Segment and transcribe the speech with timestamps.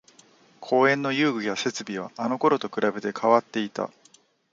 [0.59, 3.91] 公園の遊具や設備はあのころと比べて変わっていた